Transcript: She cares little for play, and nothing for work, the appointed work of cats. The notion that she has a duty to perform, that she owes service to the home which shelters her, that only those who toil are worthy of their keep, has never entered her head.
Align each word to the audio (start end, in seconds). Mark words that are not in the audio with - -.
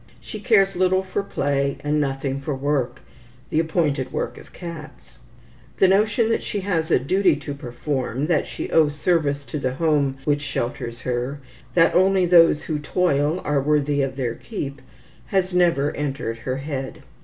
She 0.19 0.39
cares 0.39 0.75
little 0.75 1.03
for 1.03 1.21
play, 1.21 1.77
and 1.83 2.01
nothing 2.01 2.41
for 2.41 2.55
work, 2.55 3.01
the 3.49 3.59
appointed 3.59 4.11
work 4.11 4.39
of 4.39 4.51
cats. 4.51 5.19
The 5.77 5.87
notion 5.87 6.27
that 6.29 6.41
she 6.41 6.61
has 6.61 6.89
a 6.89 6.97
duty 6.97 7.35
to 7.35 7.53
perform, 7.53 8.25
that 8.25 8.47
she 8.47 8.71
owes 8.71 8.95
service 8.95 9.45
to 9.45 9.59
the 9.59 9.75
home 9.75 10.17
which 10.25 10.41
shelters 10.41 11.01
her, 11.01 11.39
that 11.75 11.93
only 11.93 12.25
those 12.25 12.63
who 12.63 12.79
toil 12.79 13.41
are 13.45 13.61
worthy 13.61 14.01
of 14.01 14.15
their 14.15 14.33
keep, 14.33 14.81
has 15.27 15.53
never 15.53 15.91
entered 15.95 16.39
her 16.39 16.57
head. 16.57 17.03